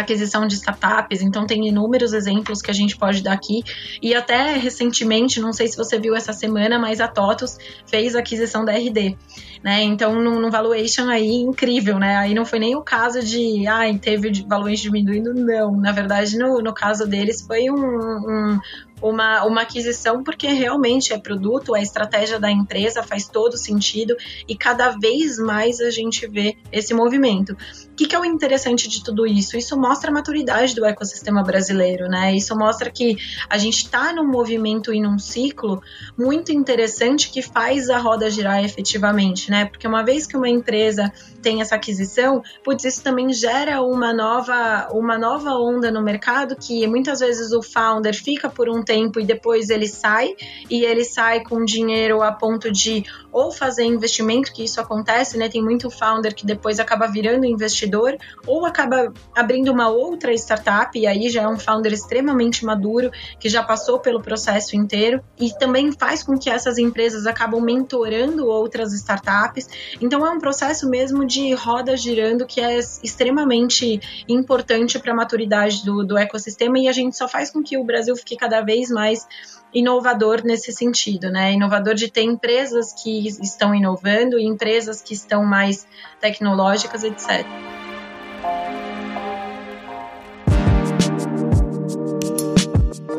[0.01, 3.63] aquisição de startups, então tem inúmeros exemplos que a gente pode dar aqui.
[4.03, 8.19] E até recentemente, não sei se você viu essa semana, mas a TOTUS fez a
[8.19, 9.17] aquisição da RD.
[9.65, 9.83] Né?
[9.83, 12.17] Então, num, num valuation aí incrível, né?
[12.17, 15.77] Aí não foi nem o caso de, ah, teve valuation diminuindo, não.
[15.77, 18.61] Na verdade, no, no caso deles, foi um, um
[19.01, 24.17] uma, uma aquisição porque realmente é produto, a estratégia da empresa faz todo sentido
[24.49, 27.53] e cada vez mais a gente vê esse movimento.
[27.53, 29.57] O que, que é o interessante de tudo isso?
[29.57, 32.35] Isso mostra a maturidade do ecossistema brasileiro, né?
[32.35, 33.17] Isso mostra que
[33.49, 35.83] a gente está num movimento e num ciclo
[36.17, 39.65] muito interessante que faz a roda girar efetivamente, né?
[39.65, 44.89] Porque uma vez que uma empresa tem essa aquisição, putz, isso também gera uma nova,
[44.93, 49.25] uma nova onda no mercado que muitas vezes o founder fica por um tempo e
[49.27, 50.35] depois ele sai,
[50.71, 55.47] e ele sai com dinheiro a ponto de ou fazer investimento, que isso acontece, né?
[55.47, 61.07] Tem muito founder que depois acaba virando investidor, ou acaba abrindo uma outra startup, e
[61.07, 65.93] aí já é um founder extremamente maduro, que já passou pelo processo inteiro, e também
[65.93, 69.69] faz com que essas empresas acabam mentorando outras startups.
[70.01, 75.85] Então é um processo mesmo de roda girando que é extremamente importante para a maturidade
[75.85, 78.76] do, do ecossistema, e a gente só faz com que o Brasil fique cada vez
[78.77, 79.27] vez mais
[79.73, 81.53] inovador nesse sentido, né?
[81.53, 85.87] Inovador de ter empresas que estão inovando e empresas que estão mais
[86.21, 87.47] tecnológicas, etc.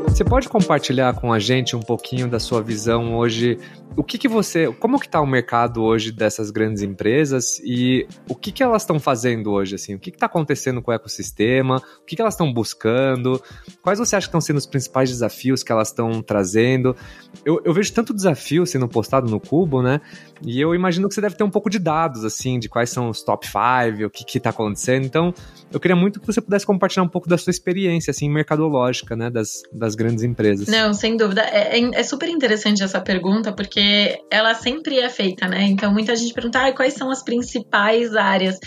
[0.07, 3.59] Você pode compartilhar com a gente um pouquinho da sua visão hoje
[3.97, 4.71] o que, que você.
[4.73, 8.99] Como que está o mercado hoje dessas grandes empresas e o que, que elas estão
[8.99, 9.73] fazendo hoje?
[9.73, 9.95] Assim?
[9.95, 11.77] O que está acontecendo com o ecossistema?
[12.01, 13.41] O que, que elas estão buscando?
[13.81, 16.95] Quais você acha que estão sendo os principais desafios que elas estão trazendo?
[17.43, 19.99] Eu, eu vejo tanto desafio sendo postado no Cubo, né?
[20.45, 23.09] E eu imagino que você deve ter um pouco de dados, assim, de quais são
[23.09, 25.05] os top 5, o que está acontecendo.
[25.05, 25.33] Então,
[25.71, 29.31] eu queria muito que você pudesse compartilhar um pouco da sua experiência, assim, mercadológica, né,
[29.31, 30.67] das, das grandes empresas.
[30.67, 31.41] Não, sem dúvida.
[31.41, 33.86] É, é, é super interessante essa pergunta, porque
[34.29, 35.63] ela sempre é feita, né?
[35.63, 38.59] Então muita gente pergunta ah, quais são as principais áreas.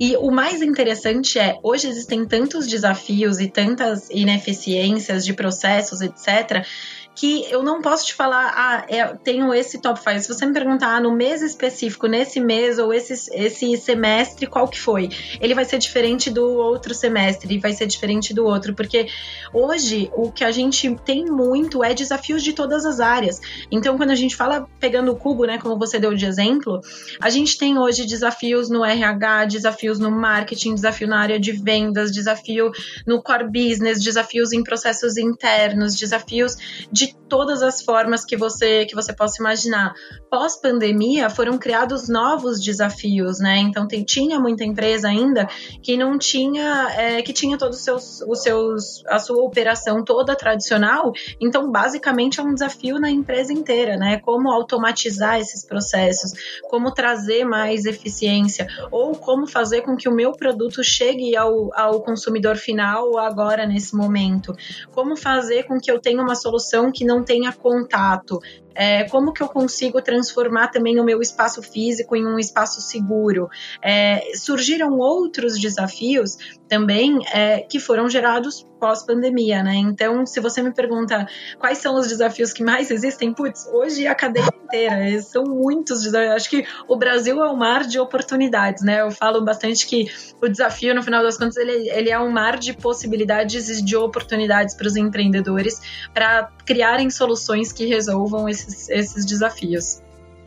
[0.00, 6.66] E o mais interessante é, hoje existem tantos desafios e tantas ineficiências de processos, etc
[7.14, 10.20] que eu não posso te falar, ah, é, tenho esse top 5.
[10.20, 14.66] Se você me perguntar ah, no mês específico, nesse mês ou esse, esse semestre, qual
[14.66, 15.10] que foi?
[15.40, 19.08] Ele vai ser diferente do outro semestre, vai ser diferente do outro, porque
[19.52, 23.40] hoje o que a gente tem muito é desafios de todas as áreas.
[23.70, 26.80] Então, quando a gente fala pegando o cubo, né, como você deu de exemplo,
[27.20, 32.10] a gente tem hoje desafios no RH, desafios no marketing, desafio na área de vendas,
[32.10, 32.70] desafio
[33.06, 36.56] no core business, desafios em processos internos, desafios
[36.90, 39.94] de de todas as formas que você que você possa imaginar.
[40.30, 43.58] Pós-pandemia foram criados novos desafios, né?
[43.58, 45.48] Então tem, tinha muita empresa ainda
[45.82, 50.36] que não tinha é, que tinha todos os seus, os seus a sua operação toda
[50.36, 51.12] tradicional.
[51.40, 54.18] Então basicamente é um desafio na empresa inteira, né?
[54.18, 56.32] Como automatizar esses processos,
[56.68, 62.02] como trazer mais eficiência ou como fazer com que o meu produto chegue ao, ao
[62.02, 64.54] consumidor final agora nesse momento.
[64.92, 68.38] Como fazer com que eu tenha uma solução que não tenha contato,
[68.74, 73.48] é, como que eu consigo transformar também o meu espaço físico em um espaço seguro?
[73.82, 76.36] É, surgiram outros desafios
[76.68, 79.76] também é, que foram gerados pós-pandemia, né?
[79.76, 81.24] Então, se você me pergunta
[81.60, 86.32] quais são os desafios que mais existem, putz, hoje a cadeia inteira, são muitos desafios.
[86.34, 89.02] Acho que o Brasil é um mar de oportunidades, né?
[89.02, 92.58] Eu falo bastante que o desafio, no final das contas, ele, ele é um mar
[92.58, 95.80] de possibilidades e de oportunidades para os empreendedores
[96.12, 100.00] para criarem soluções que resolvam esses esses, esses desafios.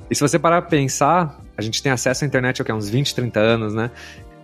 [0.10, 3.15] E se você parar para pensar, a gente tem acesso à internet há uns 20,
[3.15, 3.91] 30 anos, né?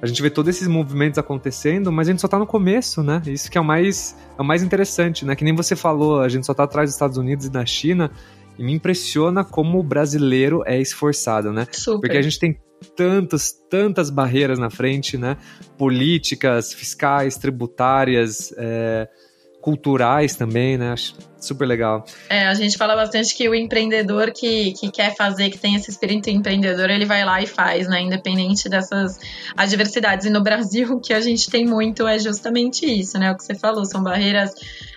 [0.02, 3.22] A gente vê todos esses movimentos acontecendo, mas a gente só tá no começo, né?
[3.28, 5.36] Isso que é o mais, é o mais interessante, né?
[5.36, 8.10] Que nem você falou, a gente só tá atrás dos Estados Unidos e da China,
[8.58, 11.68] e me impressiona como o brasileiro é esforçado, né?
[11.72, 12.02] Super.
[12.02, 12.60] Porque a gente tem
[12.96, 15.38] tantas, tantas barreiras na frente, né?
[15.78, 19.08] Políticas, fiscais, tributárias, é,
[19.62, 20.92] culturais também, né?
[20.92, 22.06] Acho super legal.
[22.30, 25.90] É, a gente fala bastante que o empreendedor que, que quer fazer, que tem esse
[25.90, 28.02] espírito empreendedor, ele vai lá e faz, né?
[28.02, 29.20] Independente dessas
[29.56, 30.26] adversidades.
[30.26, 33.32] E no Brasil, o que a gente tem muito é justamente isso, né?
[33.32, 34.52] O que você falou, são barreiras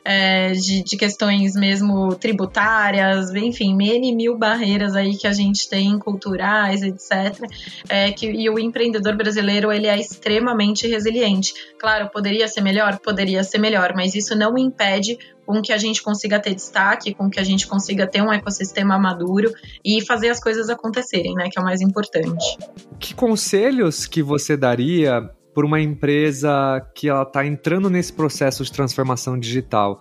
[0.04, 5.98] é, de, de, questões mesmo tributárias, enfim, N mil barreiras aí que a gente tem,
[5.98, 7.48] culturais, etc.
[7.88, 11.54] É, que, e o empreendedor brasileiro, ele é extremamente resiliente.
[11.78, 12.98] Claro, poderia ser melhor?
[12.98, 17.28] Poderia ser melhor, mas isso não impede com que a gente consiga ter destaque, com
[17.28, 19.52] que a gente consiga ter um ecossistema maduro
[19.84, 22.58] e fazer as coisas acontecerem, né, que é o mais importante.
[22.98, 28.72] Que conselhos que você daria por uma empresa que ela está entrando nesse processo de
[28.72, 30.00] transformação digital?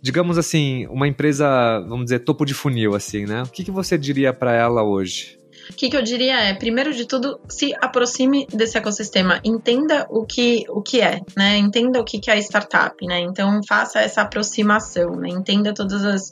[0.00, 1.46] Digamos assim, uma empresa,
[1.88, 3.42] vamos dizer, topo de funil, assim, né?
[3.42, 5.38] O que, que você diria para ela hoje?
[5.70, 10.26] O que, que, eu diria é, primeiro de tudo, se aproxime desse ecossistema, entenda o
[10.26, 11.56] que, o que é, né?
[11.56, 13.20] Entenda o que, que é startup, né?
[13.20, 15.28] Então faça essa aproximação, né?
[15.30, 16.30] Entenda todas as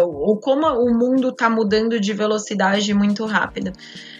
[0.00, 3.72] ou como o mundo está mudando de velocidade muito rápida.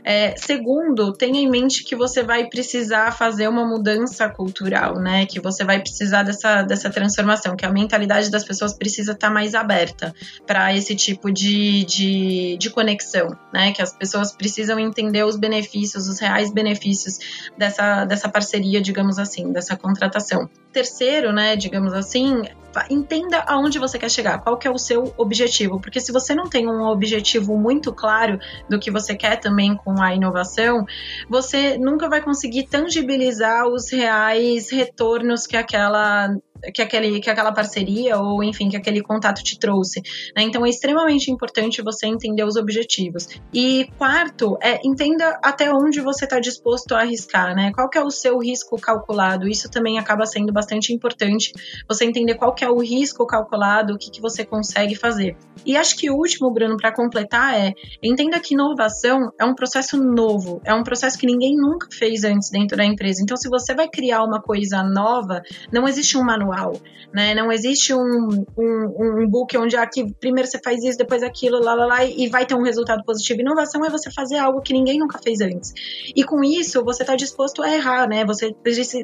[0.05, 5.27] É, segundo, tenha em mente que você vai precisar fazer uma mudança cultural, né?
[5.27, 9.33] Que você vai precisar dessa, dessa transformação, que a mentalidade das pessoas precisa estar tá
[9.33, 10.13] mais aberta
[10.45, 13.73] para esse tipo de, de, de conexão, né?
[13.73, 17.19] Que as pessoas precisam entender os benefícios, os reais benefícios
[17.57, 20.51] dessa, dessa parceria, digamos assim, dessa contratação.
[20.73, 22.43] Terceiro, né, digamos assim,
[22.89, 26.49] entenda aonde você quer chegar, qual que é o seu objetivo, porque se você não
[26.49, 28.39] tem um objetivo muito claro
[28.69, 30.85] do que você quer também com a inovação,
[31.29, 36.35] você nunca vai conseguir tangibilizar os reais retornos que aquela
[36.75, 40.01] que, aquele, que aquela parceria ou, enfim, que aquele contato te trouxe.
[40.37, 40.43] Né?
[40.43, 43.29] Então, é extremamente importante você entender os objetivos.
[43.53, 47.73] E quarto, é entenda até onde você está disposto a arriscar, né?
[47.75, 49.49] Qual que é o seu risco calculado?
[49.49, 51.53] Isso também acaba sendo bastante importante,
[51.89, 55.37] você entender qual que é o risco calculado, o que, que você consegue fazer.
[55.65, 59.97] E acho que o último, Bruno, para completar é, entenda que inovação é um processo
[60.03, 63.23] novo, é um processo que ninguém nunca fez antes dentro da empresa.
[63.23, 65.43] Então, se você vai criar uma coisa nova,
[65.73, 66.79] não existe um manual manual,
[67.13, 67.35] né?
[67.35, 71.75] Não existe um, um, um book onde aqui primeiro você faz isso, depois aquilo, lá,
[71.75, 73.41] lá, lá, e vai ter um resultado positivo.
[73.41, 75.73] Inovação é você fazer algo que ninguém nunca fez antes.
[76.15, 78.25] E com isso, você está disposto a errar, né?
[78.25, 78.55] Você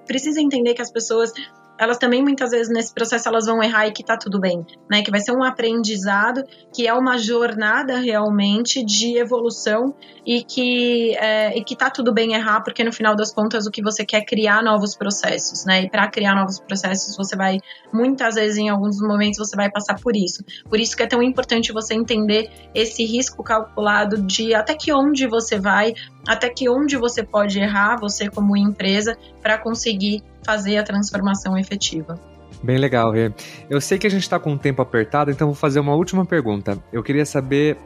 [0.07, 1.33] precisa entender que as pessoas
[1.79, 5.03] elas também muitas vezes nesse processo elas vão errar e que tá tudo bem, né?
[5.03, 6.43] Que vai ser um aprendizado,
[6.75, 9.95] que é uma jornada realmente de evolução
[10.27, 13.71] e que é, e que tá tudo bem errar, porque no final das contas o
[13.71, 15.83] que você quer é criar novos processos, né?
[15.83, 17.59] E para criar novos processos você vai
[17.93, 20.43] muitas vezes em alguns momentos você vai passar por isso.
[20.69, 25.27] Por isso que é tão importante você entender esse risco calculado de até que onde
[25.27, 25.95] você vai,
[26.29, 32.21] até que onde você pode errar, você como empresa, para conseguir fazer a transformação efetiva.
[32.63, 33.33] Bem legal, Rê.
[33.71, 36.27] Eu sei que a gente está com o tempo apertado, então vou fazer uma última
[36.27, 36.79] pergunta.
[36.93, 37.79] Eu queria saber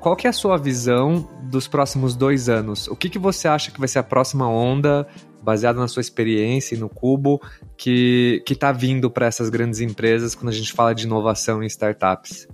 [0.00, 2.88] qual que é a sua visão dos próximos dois anos?
[2.88, 5.06] O que, que você acha que vai ser a próxima onda,
[5.42, 7.40] baseada na sua experiência e no Cubo,
[7.76, 12.48] que está vindo para essas grandes empresas quando a gente fala de inovação em startups?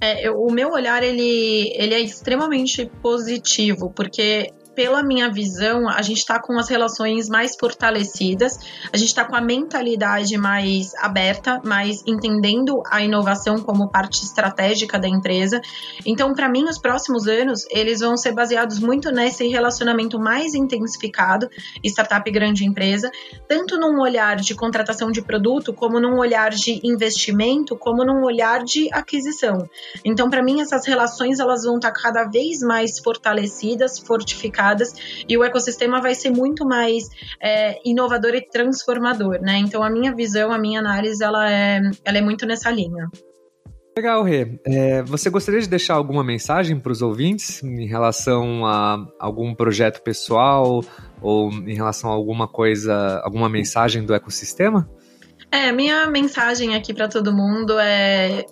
[0.00, 6.00] É, eu, o meu olhar ele, ele é extremamente positivo, porque pela minha visão, a
[6.02, 8.60] gente está com as relações mais fortalecidas,
[8.92, 14.96] a gente está com a mentalidade mais aberta, mais entendendo a inovação como parte estratégica
[14.96, 15.60] da empresa.
[16.06, 21.50] Então, para mim, os próximos anos, eles vão ser baseados muito nesse relacionamento mais intensificado,
[21.82, 23.10] startup grande empresa,
[23.48, 28.62] tanto num olhar de contratação de produto, como num olhar de investimento, como num olhar
[28.62, 29.68] de aquisição.
[30.04, 34.67] Então, para mim, essas relações elas vão estar tá cada vez mais fortalecidas, fortificadas
[35.28, 37.04] e o ecossistema vai ser muito mais
[37.40, 39.58] é, inovador e transformador, né?
[39.58, 43.08] Então a minha visão, a minha análise, ela é, ela é muito nessa linha.
[43.96, 44.60] Legal, Rê.
[44.64, 50.02] É, você gostaria de deixar alguma mensagem para os ouvintes em relação a algum projeto
[50.02, 50.84] pessoal
[51.20, 54.88] ou em relação a alguma coisa, alguma mensagem do ecossistema?
[55.50, 58.44] É, minha mensagem aqui para todo mundo é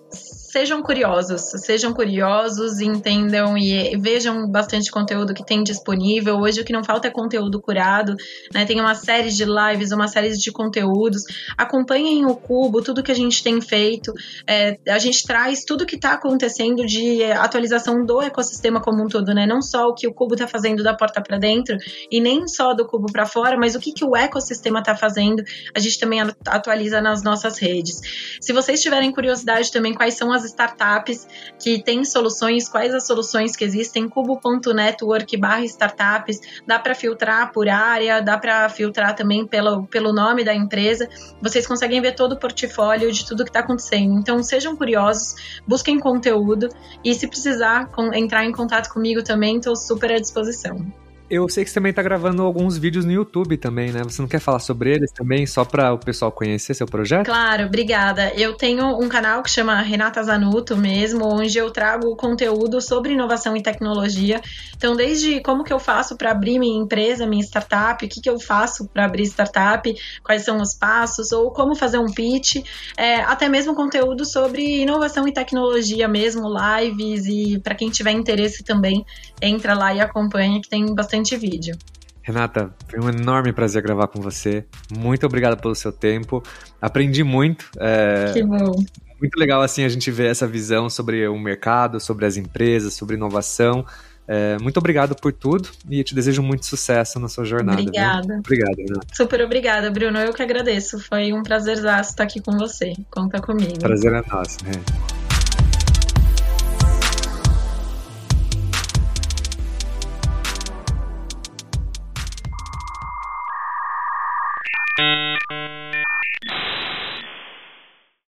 [0.57, 6.39] sejam curiosos, sejam curiosos, entendam e vejam bastante conteúdo que tem disponível.
[6.39, 8.17] Hoje o que não falta é conteúdo curado,
[8.55, 8.65] né?
[8.65, 11.25] Tem uma série de lives, uma série de conteúdos.
[11.59, 14.15] Acompanhem o Cubo, tudo que a gente tem feito.
[14.47, 19.35] É, a gente traz tudo que está acontecendo de atualização do ecossistema como um todo,
[19.35, 19.45] né?
[19.47, 21.77] Não só o que o Cubo está fazendo da porta para dentro
[22.11, 25.43] e nem só do Cubo para fora, mas o que, que o ecossistema está fazendo.
[25.75, 28.01] A gente também atualiza nas nossas redes.
[28.41, 31.27] Se vocês tiverem curiosidade também quais são as startups
[31.59, 37.69] que têm soluções, quais as soluções que existem, cubo.network barra startups, dá para filtrar por
[37.69, 41.09] área, dá para filtrar também pelo, pelo nome da empresa,
[41.41, 44.19] vocês conseguem ver todo o portfólio de tudo que está acontecendo.
[44.19, 46.69] Então sejam curiosos, busquem conteúdo
[47.05, 51.06] e se precisar com, entrar em contato comigo também, estou super à disposição.
[51.29, 54.05] Eu sei que você também está gravando alguns vídeos no YouTube também, né?
[54.05, 57.27] Você não quer falar sobre eles também, só para o pessoal conhecer seu projeto?
[57.27, 58.33] Claro, obrigada.
[58.35, 63.57] Eu tenho um canal que chama Renata Zanuto mesmo, onde eu trago conteúdo sobre inovação
[63.57, 64.41] e tecnologia.
[64.77, 68.31] Então, desde como que eu faço para abrir minha empresa, minha startup, o que, que
[68.31, 72.63] eu faço para abrir startup, quais são os passos, ou como fazer um pitch,
[72.97, 78.63] é, até mesmo conteúdo sobre inovação e tecnologia mesmo, lives, e para quem tiver interesse
[78.63, 79.05] também,
[79.43, 81.77] entra lá e acompanha, que tem bastante bastante vídeo.
[82.23, 84.65] Renata, foi um enorme prazer gravar com você.
[84.91, 86.43] Muito obrigado pelo seu tempo.
[86.81, 87.67] Aprendi muito.
[87.79, 88.33] É...
[88.33, 88.85] Que bom.
[89.21, 93.17] Muito legal assim a gente ver essa visão sobre o mercado, sobre as empresas, sobre
[93.17, 93.87] inovação.
[94.29, 97.81] É, muito obrigado por tudo e te desejo muito sucesso na sua jornada.
[97.81, 98.27] Obrigada.
[98.27, 98.39] Viu?
[98.41, 99.07] Obrigado, Renata.
[99.15, 100.19] Super obrigada, Bruno.
[100.19, 100.99] Eu que agradeço.
[100.99, 102.93] Foi um prazer estar aqui com você.
[103.09, 103.79] Conta comigo.
[103.79, 104.59] Prazer é nosso.
[104.65, 104.73] Né?